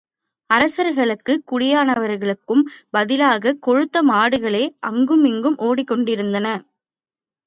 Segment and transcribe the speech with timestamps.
[0.49, 2.63] அரசர்களுக்கும் குடியானவர்களுக்கும்
[2.89, 6.47] பதிலாகக் கொழுத்த மாடுகளே அங்குமிங்கும் ஓடிக்கொண்டிருந்தன.